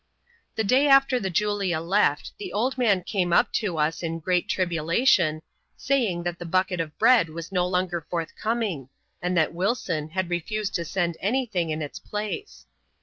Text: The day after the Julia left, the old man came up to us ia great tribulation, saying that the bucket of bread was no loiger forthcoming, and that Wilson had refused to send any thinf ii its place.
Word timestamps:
The 0.55 0.63
day 0.63 0.87
after 0.87 1.19
the 1.19 1.29
Julia 1.29 1.79
left, 1.79 2.31
the 2.39 2.51
old 2.51 2.75
man 2.75 3.03
came 3.03 3.31
up 3.31 3.53
to 3.53 3.77
us 3.77 4.01
ia 4.01 4.17
great 4.17 4.49
tribulation, 4.49 5.43
saying 5.77 6.23
that 6.23 6.39
the 6.39 6.43
bucket 6.47 6.79
of 6.79 6.97
bread 6.97 7.29
was 7.29 7.51
no 7.51 7.69
loiger 7.69 8.03
forthcoming, 8.09 8.89
and 9.21 9.37
that 9.37 9.53
Wilson 9.53 10.09
had 10.09 10.31
refused 10.31 10.73
to 10.73 10.85
send 10.85 11.17
any 11.19 11.45
thinf 11.45 11.69
ii 11.77 11.83
its 11.85 11.99
place. 11.99 12.65